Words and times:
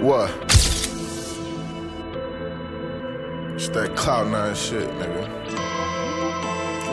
What? 0.00 0.30
It's 3.56 3.68
that 3.70 3.96
cloud 3.96 4.30
nine 4.30 4.54
shit, 4.54 4.88
nigga. 5.00 5.26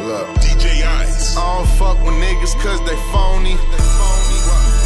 Look. 0.07 0.27
DJ 0.41 0.81
Ice. 0.81 1.37
I 1.37 1.57
don't 1.57 1.67
fuck 1.77 1.99
with 2.03 2.15
niggas 2.15 2.55
cause 2.63 2.79
they 2.89 2.97
phony. 3.13 3.53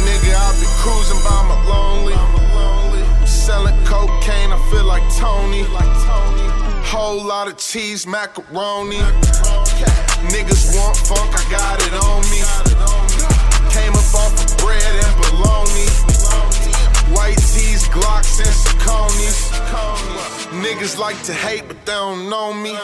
Nigga, 0.04 0.30
I 0.36 0.52
be 0.60 0.68
cruising 0.84 1.22
by 1.24 1.40
my 1.48 1.56
lonely. 1.64 2.14
Selling 3.26 3.82
cocaine, 3.86 4.52
I 4.52 4.58
feel 4.70 4.84
like 4.84 5.02
Tony. 5.16 5.64
Whole 6.84 7.24
lot 7.24 7.48
of 7.48 7.56
cheese, 7.56 8.06
macaroni. 8.06 8.98
Niggas 10.28 10.76
want 10.76 10.96
funk, 10.98 11.32
I 11.32 11.44
got 11.50 11.80
it 11.80 11.94
on 11.94 12.20
me. 12.27 12.27
Niggas 20.58 20.98
like 20.98 21.20
to 21.22 21.32
hate, 21.32 21.62
but 21.68 21.78
they 21.86 21.92
don't 21.92 22.28
know 22.28 22.52
me. 22.52 22.74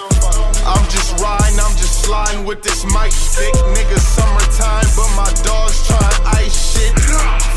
I'm 0.63 0.85
just 0.95 1.19
riding, 1.19 1.59
I'm 1.59 1.75
just 1.75 2.05
sliding 2.07 2.45
with 2.45 2.63
this 2.63 2.85
mic 2.85 3.11
stick. 3.11 3.53
Nigga, 3.75 3.99
summertime, 3.99 4.87
but 4.95 5.11
my 5.19 5.31
dog's 5.43 5.83
trying 5.87 6.23
ice 6.39 6.55
shit. 6.55 6.95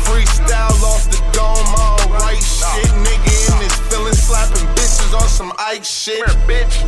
Freestyle 0.02 0.74
off 0.82 1.06
the 1.06 1.22
dome, 1.30 1.70
all 1.70 2.02
right 2.18 2.42
shit. 2.42 2.90
Nigga 2.98 3.30
in 3.46 3.58
this 3.62 3.78
feeling, 3.86 4.12
slapping 4.12 4.66
bitches 4.74 5.14
on 5.14 5.28
some 5.28 5.52
Ike 5.58 5.84
shit. 5.84 6.24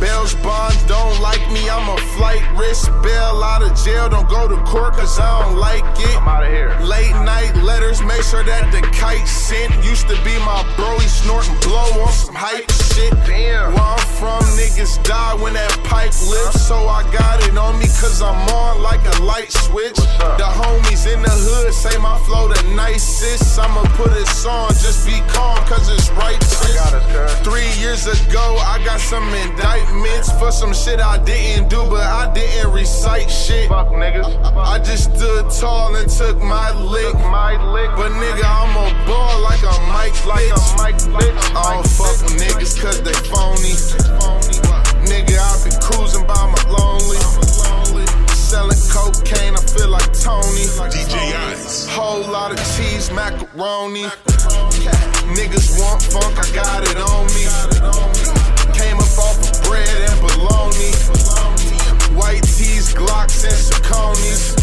Bells 0.01 0.35
Bond 0.35 0.75
don't 0.87 1.21
like 1.21 1.41
me, 1.51 1.69
I'm 1.69 1.87
a 1.87 1.97
flight 2.17 2.43
risk. 2.59 2.91
Bail 3.01 3.43
out 3.43 3.63
of 3.63 3.71
jail, 3.83 4.09
don't 4.09 4.27
go 4.27 4.47
to 4.47 4.57
court 4.63 4.95
cause 4.95 5.19
I 5.19 5.43
don't 5.43 5.57
like 5.57 5.85
it. 5.99 6.17
I'm 6.17 6.27
out 6.27 6.43
of 6.43 6.51
here. 6.51 6.75
Late 6.81 7.15
night 7.23 7.55
letters, 7.63 8.01
make 8.01 8.23
sure 8.23 8.43
that 8.43 8.71
the 8.71 8.81
kite 8.95 9.27
sent. 9.27 9.71
Used 9.85 10.09
to 10.09 10.15
be 10.23 10.35
my 10.39 10.67
bro, 10.75 10.99
he 10.99 11.07
snorting 11.07 11.55
blow 11.61 12.03
on 12.03 12.11
some 12.11 12.35
hype 12.35 12.80
shit. 12.93 13.11
Damn. 13.25 13.73
Where 13.73 13.83
I'm 13.83 14.05
from, 14.19 14.43
niggas 14.57 15.03
die 15.03 15.35
when 15.41 15.53
that 15.53 15.71
pipe 15.83 16.13
lifts. 16.29 16.67
So 16.67 16.87
I 16.87 17.03
got 17.11 17.43
it 17.47 17.57
on 17.57 17.79
me 17.79 17.85
cause 17.99 18.21
I'm 18.21 18.37
on 18.49 18.81
like 18.81 19.01
a 19.17 19.23
light 19.23 19.51
switch. 19.51 19.97
The 20.39 20.47
homies 20.47 21.11
in 21.11 21.21
the 21.21 21.29
hood 21.29 21.73
say 21.73 21.97
my 21.97 22.17
flow 22.25 22.47
the 22.47 22.61
nicest. 22.75 23.59
I'ma 23.59 23.83
put 23.95 24.11
it 24.11 24.29
on, 24.45 24.69
just 24.73 25.05
be 25.05 25.19
calm 25.33 25.57
cause 25.65 25.89
it's 25.89 26.09
righteous. 26.11 26.51
Us. 26.61 27.39
Three 27.41 27.69
years 27.81 28.07
ago, 28.07 28.57
I 28.61 28.81
got 28.85 28.99
some 28.99 29.27
indictments 29.33 30.31
for 30.39 30.51
some 30.51 30.73
shit 30.73 30.99
I 30.99 31.17
didn't 31.23 31.69
do, 31.69 31.83
but 31.89 32.01
I 32.03 32.31
didn't 32.33 32.71
recite 32.71 33.29
shit. 33.29 33.69
Fuck 33.69 33.89
niggas. 33.89 34.29
I 34.55 34.79
just 34.79 35.15
stood 35.15 35.49
tall 35.59 35.95
and 35.95 36.09
took 36.09 36.37
my 36.37 36.71
lick. 36.71 37.11
Took 37.11 37.21
My 37.31 37.57
lick. 37.73 37.89
But 37.95 38.11
nigga, 38.11 38.45
I'm 38.45 38.75
a 38.77 39.05
ball 39.05 39.41
like 39.41 39.61
a 39.63 39.75
Mike 39.91 40.15
like 40.25 40.49
a 40.49 40.61
mic 40.79 40.95
bitch. 41.13 41.55
I 41.55 41.75
don't 41.75 41.87
fuck 41.87 42.20
macaroni. 53.13 54.03
Niggas 55.35 55.79
want 55.79 56.01
funk, 56.03 56.37
I 56.37 56.47
got 56.55 56.83
it 56.83 56.97
on 56.97 57.25
me. 57.35 57.45
Came 58.73 58.97
up 58.97 59.17
off 59.17 59.37
of 59.39 59.63
bread 59.63 59.87
and 60.09 60.19
bologna. 60.21 60.91
White 62.15 62.43
tees, 62.43 62.93
Glocks, 62.93 63.43
and 63.43 63.53
Sauconys. 63.53 64.55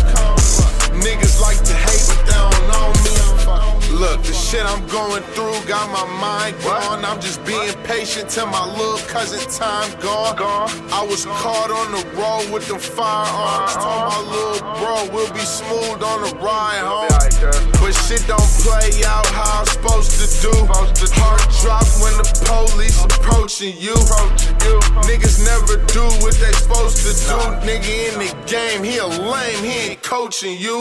Niggas 1.02 1.40
like 1.40 1.62
to 1.64 1.74
hate, 1.74 2.04
but 2.08 2.20
they 2.26 2.32
don't 2.34 2.64
know 2.68 2.88
me. 3.04 3.18
Look, 3.98 4.22
the 4.22 4.32
shit 4.32 4.64
I'm 4.64 4.86
going 4.86 5.22
through 5.34 5.58
got 5.66 5.90
my 5.90 6.06
mind 6.20 6.54
gone. 6.62 7.04
I'm 7.04 7.20
just 7.20 7.44
being 7.44 7.74
patient 7.82 8.30
till 8.30 8.46
my 8.46 8.64
little 8.64 8.98
cousin 9.08 9.40
time 9.50 9.90
gone. 10.00 10.70
I 10.92 11.04
was 11.08 11.24
caught 11.26 11.70
on 11.70 11.90
the 11.90 12.04
road 12.14 12.52
with 12.52 12.68
them 12.68 12.78
firearms. 12.78 13.74
Told 13.74 14.04
my 14.06 14.20
little 14.30 14.60
bro 14.78 15.08
we'll 15.12 15.32
be 15.32 15.40
smooth 15.40 16.02
on 16.02 16.22
the 16.22 16.36
ride 16.38 16.84
home. 16.86 17.08
But 17.80 17.92
shit 18.06 18.24
don't 18.26 18.47
play 18.64 19.04
out 19.06 19.26
how 19.26 19.60
I'm 19.60 19.66
supposed 19.66 20.18
to 20.20 20.26
do. 20.42 20.52
Heart 20.68 21.42
drop 21.62 21.86
when 22.02 22.14
the 22.18 22.26
police 22.46 22.98
approaching 23.04 23.76
you. 23.78 23.94
Niggas 25.06 25.44
never 25.44 25.78
do 25.92 26.04
what 26.22 26.34
they 26.38 26.52
supposed 26.52 26.98
to 27.06 27.12
do. 27.14 27.38
Nigga 27.66 28.12
in 28.12 28.14
the 28.18 28.30
game, 28.46 28.82
he 28.82 28.98
a 28.98 29.06
lame, 29.06 29.64
he 29.64 29.92
ain't 29.92 30.02
coaching 30.02 30.58
you. 30.58 30.80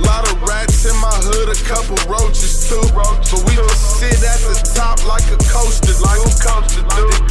Lot 0.00 0.28
of 0.30 0.42
rats 0.42 0.84
in 0.84 0.96
my 1.00 1.16
hood, 1.26 1.48
a 1.48 1.58
couple 1.64 1.96
roaches 2.10 2.68
too. 2.68 2.82
But 2.94 3.42
we 3.48 3.56
just 3.56 3.98
sit 3.98 4.20
at 4.22 4.40
the 4.44 4.56
top 4.74 5.04
like 5.06 5.26
a 5.32 5.38
coaster, 5.50 5.96
like 6.02 6.20
a 6.20 6.32
coaster 6.40 7.25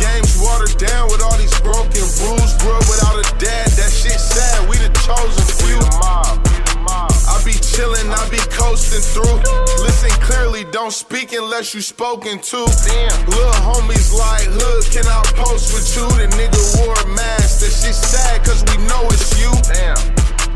don't 10.85 10.91
speak 10.91 11.33
unless 11.33 11.73
you 11.73 11.81
spoken 11.81 12.37
to. 12.37 12.57
Damn. 12.85 13.25
Little 13.25 13.51
homies 13.65 14.13
like 14.13 14.45
hood, 14.45 14.85
can 14.93 15.07
I 15.07 15.19
post 15.33 15.73
with 15.73 15.89
you? 15.97 16.05
The 16.13 16.27
nigga 16.37 16.61
wore 16.77 16.93
a 16.93 17.07
mask, 17.15 17.61
that 17.61 17.73
shit 17.73 17.95
sad 17.95 18.45
cause 18.45 18.61
we 18.69 18.77
know 18.85 19.01
it's 19.09 19.33
you. 19.41 19.49
Damn. 19.73 19.97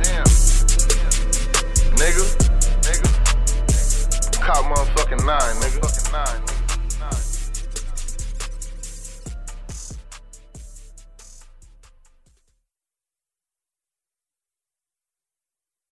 Damn. 0.04 0.26
Nigga. 1.98 2.26
Nigga. 2.86 4.40
Cop 4.40 4.66
motherfucking 4.66 5.26
nine, 5.26 5.56
nigga. 5.64 5.82
Fucking 5.82 6.12
nine, 6.12 6.42
nigga. 6.46 6.59